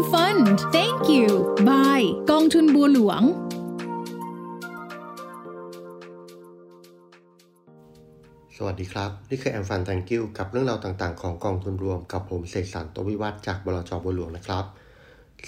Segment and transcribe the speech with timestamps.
[0.00, 0.46] M Fund
[0.76, 1.28] Thank you
[1.68, 3.22] Bye กองทุนบัวหลวง
[8.56, 14.64] สวัสดีครับ นี่คือแอมฟัน Thank you กับเรื่องราวต่างๆ ของกองทุนรวมกับผมเสกสรรตวิวัฒน์จากบลจบัวหลวงนะครับ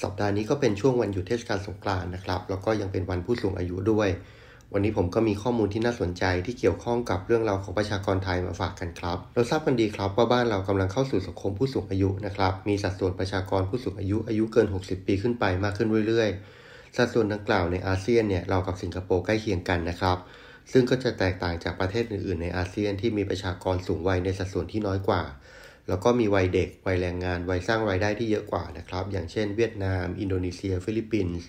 [0.03, 4.09] สัปดาห์นี้ก็เป็นช่วงวันหยุดเทศกาลสงกรานต์นะครับ แล้วก็ยังเป็นวันผู้สูงอายุด้วย
[4.75, 20.17] วันนี้ผมก็มีข้อมูลที่น่าสนใจที่เกี่ยวข้องกับเรื่องราวของประชากรไทยมาฝากกันครับ เราทราบกันดีครับว่าบ้านเรากำลังเข้าสู่สังคมผู้สูงอายุนะครับ มีสัดส่วนประชากรผู้สูงอายุอายุเกิน 60 ปีขึ้นไปมากขึ้นเรื่อยๆ สัดส่วนดังกล่าวในอาเซียนเนี่ยเรากับสิงคโปร์ใกล้เคียงกันนะครับ
[20.73, 25.23] ซึ่งก็จะแตกต่างจากประเทศอื่นๆ ในอาเซียนที่มีประชากรสูงวัยในสัดส่วนที่น้อยกว่า
[25.89, 31.47] แล้วก็มีวัยเด็ก วัยแรงงาน วัยสร้างรายได้ที่เยอะกว่านะครับ อย่างเช่น เวียดนาม อินโดนีเซีย ฟิลิปปินส์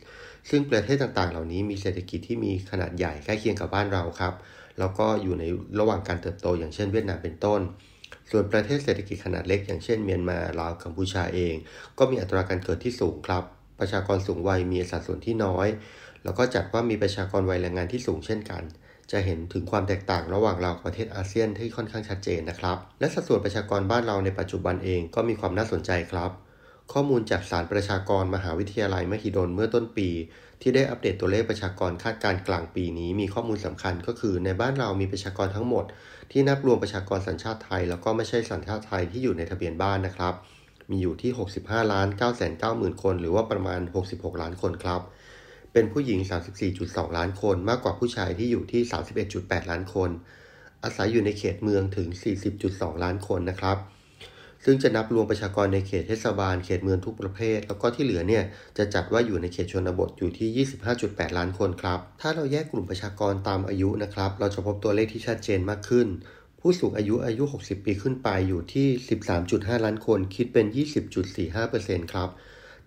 [0.50, 4.34] ซึ่งประเทศต่างๆ เหล่านี้มีเศรษฐกิจที่มีขนาดใหญ่ใกล้เคียงกับบ้านเราครับ
[4.80, 5.44] แล้วก็อยู่ใน
[5.80, 7.62] ระหว่างการเติบโต อย่างเช่น เวียดนามเป็นต้น
[8.32, 11.56] ส่วนประเทศเศรษฐกิจขนาดเล็ก อย่างเช่น เมียนมา ลาว กัมพูชาเอง
[11.98, 13.44] ก็มีอัตราการเกิดที่สูงครับ
[13.80, 15.68] ประชากรสูงวัยมีสัดส่วนที่น้อย
[16.24, 18.64] แล้วก็จัดว่ามีประชากรวัยแรงงานที่สูงเช่นกัน
[19.12, 26.32] จะเห็นถึงความแตกต่างระหว่างเราประเทศอาเซียนที่ค่อนข้างชัดเจนนะครับ และสัดส่วนประชากรบ้านเราในปัจจุบันเองก็มีความน่าสนใจครับ
[26.94, 30.10] ข้อมูลจากสารประชากรมหาวิทยาลัยมหิดลเมื่อต้นปี
[30.62, 35.86] ที่ได้อัปเดตตัวเลขประชากรคาดการกลางปีนี้ มีข้อมูลสำคัญก็คือในบ้านเรามีประชากรทั้งหมด
[36.32, 40.34] ที่นับรวมประชากรสัญชาติไทย แล้วก็ไม่ใช่สัญชาติไทยที่อยู่ในทะเบียนบ้านนะครับ
[40.90, 45.02] มีอยู่ที่ 65ล้าน9 9 0 0 0 0 คน หรือว่าประมาณ 66 ล้านคนครับ
[45.74, 46.20] เป็นผู้หญิง
[46.70, 48.82] 34.2 ล้านคน มากกว่าผู้ชายที่อยู่ที่
[49.26, 50.10] 31.8 ล้านคน
[50.84, 52.08] อาศัยอยู่ในเขตเมืองถึง
[52.56, 53.78] 40.2 ล้านคนนะครับ
[54.66, 58.44] ซึ่งจะนับรวมประชากรในเขตเทศบาล เขตเมืองทุกประเภท แล้วก็ที่เหลือเนี่ย
[58.78, 60.66] จะจัดว่าอยู่ในเขตชนบทอยู่ที่
[60.98, 66.08] 25.8 ล้านคนครับ ถ้าเราแยกกลุ่มประชากรตามอายุนะครับ เราจะพบตัวเลขที่ชัดเจนมากขึ้น
[66.60, 68.88] ผู้สูงอายุอายุ 60 ปีขึ้นไปอยู่ที่
[69.36, 70.66] 13.5 ล้านคน คิดเป็น
[71.40, 72.30] 20.45%ครับ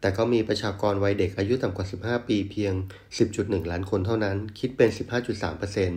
[0.07, 2.75] แต่ก็มีประชากรวัยเด็กอายุต่ำกว่า 15 ปีเพียง
[3.23, 4.91] 10.1 ล้านคนเท่านั้น คิดเป็น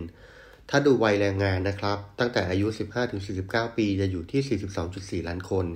[0.02, 2.66] 15.3%ถ้าดูวัยแรงงานนะครับ ตั้งแต่อายุ
[3.22, 4.60] 15-49 ปีจะอยู่ที่
[5.22, 5.66] 42.4 ล้านคน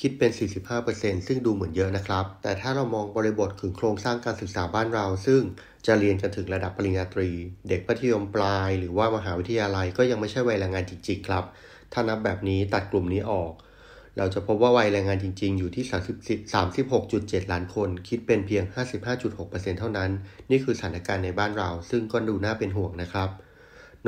[0.00, 0.30] คิดเป็น
[0.78, 5.42] 45%ซึ่งดูเหมือนเยอะนะครับ แต่ถ้าเรามองบริบทถึงโครงสร้างการศึกษาบ้านเรา ซึ่ง
[5.86, 7.30] จะเรียนกันถึงระดับปริญญาตรี
[7.68, 11.44] เด็กมัธยมปลาย หรือว่ามหาวิทยาลัยก็ยังไม่ใช่วัยแรงงานจริงๆครับ
[11.92, 13.52] ถ้านับแบบนี้ตัดกลุ่มนี้ออก
[14.18, 15.84] เราจะพบว่าวัยแรงงานจริง ๆ อยู่ที่
[16.88, 18.64] 36.7 ล้านคน คิดเป็นเพียง
[19.22, 20.10] 55.6%เท่านั้น
[20.50, 23.28] นี่คือสถานการณ์ในบ้านเรา ซึ่งก็ดูน่าเป็นห่วงนะครับ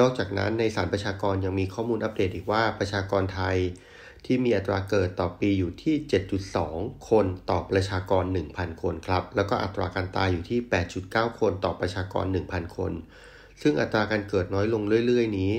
[0.01, 3.57] นอกจากนั้นในสารประชากรยังมีข้อมูลอัปเดตอีกว่าประชากรไทย
[4.27, 5.95] ที่มีอัตราเกิดต่อปีอยู่ที่
[6.53, 10.59] 7.2 คนต่อประชากร 1,000 คนครับ แล้วก็อัตราการตายอยู่ที่
[11.01, 12.93] 8.9 คนต่อประชากร 1,000 คน
[13.63, 15.53] ซึ่งอัตราการเกิดน้อยลงเรื่อย ๆ นี้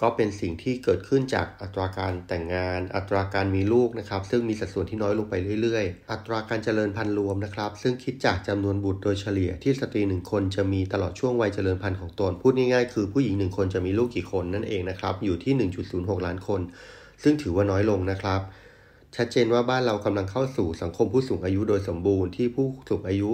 [0.00, 15.52] ก็เป็นสิ่งที่เกิดขึ้นจากอัตราการแต่งงาน อัตราการมีลูกนะครับ ซึ่งมีสัดส่วนที่น้อยลงไปเรื่อยๆ อัตราการเจริญพันธุ์รวมนะครับ ซึ่งคิดจากจำนวนบุตรโดยเฉลี่ยที่สตรีหนึ่งคนจะมีตลอดช่วงวัยเจริญพันธุ์ของตน พูดง่ายๆคือผู้หญิงหนึ่งคนจะมีลูกกี่คนนั่นเองนะครับ อยู่ที่
[15.90, 16.60] 1.06 ล้านคน
[17.22, 18.40] ซึ่งถือว่าน้อยลงนะครับ
[19.16, 23.30] ชัดเจนว่าบ้านเรากำลังเข้าสู่สังคมผู้สูงอายุโดยสมบูรณ์ที่ผู้สูงอายุ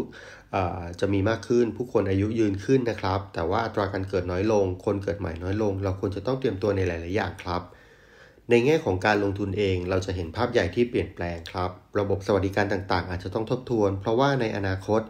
[1.01, 7.63] จะมีมากขึ้น ผู้คนอายุยืนขึ้นนะครับ แต่ว่าอัตราการเกิดน้อยลง คนเกิดใหม่น้อยลง เราควรจะต้องเตรียมตัวในหลาย ๆ อย่างครับ
[8.51, 15.01] ในแง่ของการลงทุนเอง เราจะเห็นภาพใหญ่ที่เปลี่ยนแปลงครับ ระบบสวัสดิการต่าง ๆ อาจจะต้องทบทวน เพราะว่าในอนาคต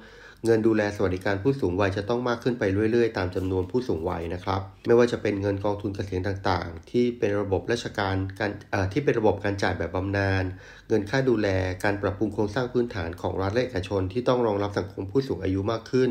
[0.45, 2.63] เงินดูแลสวัสดิการผู้สูงวัยจะต้องมากขึ้นไป
[2.93, 8.51] เรื่อยๆ ตามจำนวนผู้สูงวัยนะครับ ไม่ว่าจะเป็นเงินกองทุนเกษียณต่างๆ ที่เป็นระบบราชการการ
[8.93, 10.45] ที่เป็นระบบการจ่ายแบบบำนาญ
[10.89, 11.49] เงินค่าดูแล
[11.85, 16.11] การปรับปรุงโครงสร้างพื้นฐานของรัฐและเอกชน ที่ต้องรองรับสังคมผู้สูงอายุมากขึ้น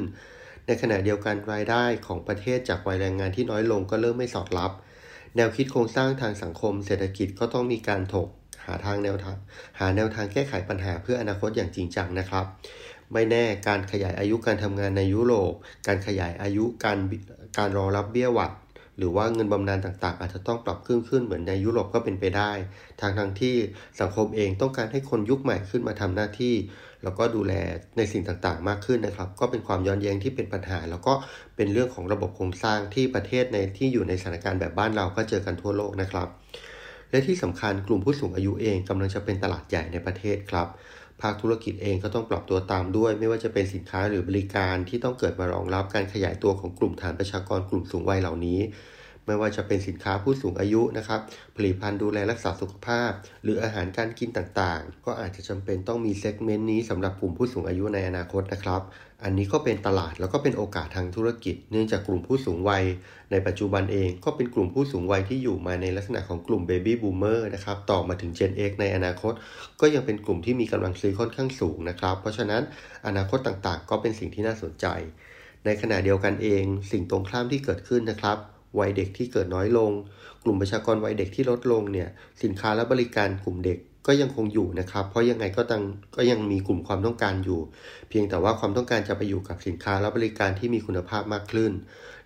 [0.67, 4.71] ในขณะเดียวกันรายได้ของประเทศจากวัยแรงงานที่น้อยลงก็เริ่มไม่สอดรับ
[5.35, 8.27] แนวคิดโครงสร้างทางสังคม เศรษฐกิจก็ต้องมีการถก
[8.67, 9.38] หาทางแนวทาง
[9.79, 12.45] หาแนวทางแก้ไขปัญหาเพื่ออนาคตอย่างจริงจังนะครับ
[13.13, 15.53] ไม่แน่การขยายอายุการทำงานในยุโรป
[15.88, 16.97] การขยายอายุการ
[17.57, 18.51] การรอรับเบี้ยหวัด
[18.97, 22.51] หรือว่าเงินบำนาญต่างๆ อาจจะต้องปรับขึ้นขึ้นเหมือนในยุโรปก็เป็นไปได้
[23.01, 23.55] ทางทางที่
[24.00, 26.55] สังคมเองต้องการให้คนยุคใหม่ขึ้นมาทำหน้าที่
[27.03, 27.53] แล้วก็ดูแล
[27.97, 31.14] ในสิ่งต่างๆ มากขึ้นนะครับ ก็เป็นความย้อนแย้งที่เป็นปัญหา แล้วก็
[31.55, 36.28] เป็นเรื่องของระบบโครงสร้างที่ประเทศในที่อยู่ในสถานการณ์แบบบ้านเราก็เจอกันทั่วโลกนะครับ
[37.11, 40.67] และที่สำคัญกลุ่มผู้สูงอายุเองกำลังจะเป็นตลาดใหญ่ในประเทศครับ
[41.21, 48.59] ภาคธุรกิจเองก็ต้องปรับตัวตามด้วย ไม่ว่าจะเป็นสินค้าหรือบริการที่ต้องเกิดมารองรับการขยายตัวของกลุ่มฐานประชากรกลุ่มสูงวัยเหล่านี้
[49.28, 51.20] ไม่ว่าจะเป็นสินค้าผู้สูงอายุนะครับ
[51.56, 53.12] ผลิตภัณฑ์ดูแลรักษาสุขภาพ
[53.44, 58.82] หรืออาหารการกินต่างๆ ก็อาจจะจำเป็นต้องมี segment นี้สำหรับกลุ่มผู้สูงอายุในอนาคตนะครับ
[59.24, 62.84] อันนี้ก็เป็นตลาดแล้วก็เป็นโอกาสทางธุรกิจ เนื่องจากกลุ่มผู้สูงวัย
[63.32, 69.34] ในปัจจุบันเองก็เป็นกลุ่มผู้สูงวัยที่อยู่มาในลักษณะของกลุ่ม baby boomer นะครับต่อมาถึง Gen X ในอนาคต
[69.82, 72.62] ก็ยังเป็นกลุ่มที่มีกำลังซื้อค่อนข้างสูงนะครับ เพราะฉะนั้น
[73.08, 74.85] อนาคตต่างๆ ก็เป็นสิ่งที่น่าสนใจ
[75.66, 78.38] ในขณะเดียวกันเอง สิ่งตรงข้ามที่เกิดขึ้นนะครับ
[78.79, 79.91] วัยเด็กที่เกิดน้อยลง
[80.43, 82.09] กลุ่มประชากรวัยเด็กที่ลดลงเนี่ย
[82.43, 85.84] สินค้าและบริการกลุ่มเด็กก็ยังคงอยู่นะครับ เพราะยังไงก็ตัง
[86.16, 87.59] ก็ยังมีกลุ่มความต้องการอยู่
[88.09, 91.72] เพียงแต่ว่าความต้องการจะไปอยู่กับสินค้าและบริการที่มีคุณภาพมากขึ้น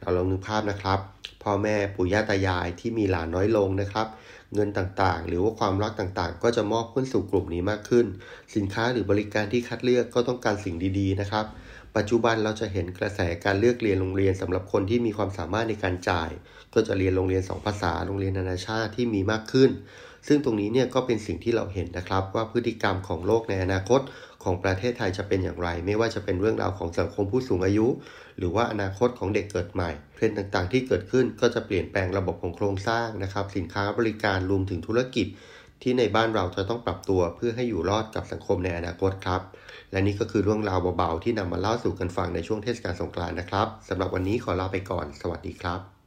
[0.01, 0.99] เราลองนึกภาพนะครับ
[1.43, 4.07] พ่อแม่ปู่ย่าตายายที่มีหลานน้อยลงนะครับ
[4.53, 8.05] เงินต่างๆ หรือว่าความรักต่างๆ ก็จะมอบขึ้นสู่กลุ่มนี้มากขึ้น
[8.55, 11.45] สินค้าหรือบริการที่คัดเลือกก็ต้องการสิ่งดีๆนะครับ
[11.97, 16.31] ปัจจุบันเราจะเห็นกระแสการเลือกเรียนโรงเรียนสำหรับคนที่มีความสามารถในการจ่าย
[16.73, 19.71] ก็จะเรียนโรงเรียน 2 ภาษา โรงเรียนนานาชาติที่มีมากขึ้น
[20.27, 24.01] ซึ่งตรงนี้เนี่ยก็เป็นสิ่งที่เราเห็นนะครับ ว่าพฤติกรรมของโลกในอนาคต
[24.43, 27.88] ของประเทศไทยจะเป็นอย่างไร ไม่ว่าจะเป็นเรื่องราวของสังคมผู้สูงอายุ
[28.38, 35.27] หรือว่าอนาคตของเด็กเกิดใหม่เทรนด์ต่างๆ ที่เกิดขึ้นก็จะเปลี่ยนแปลงระบบของโครงสร้างนะครับ สินค้าบริการรวมถึงธุรกิจ
[35.81, 39.41] ที่ในบ้านเราจะต้องปรับตัวเพื่อให้อยู่รอดกับสังคมในอนาคตครับ
[39.91, 46.00] และนี่ก็คือเรื่องราวเบาๆที่นำมาเล่าสู่กันฟังในช่วงเทศกาลสงกรานต์นะครับสำหรับวันนี้ขอลาไปก่อน สวัสดีครับ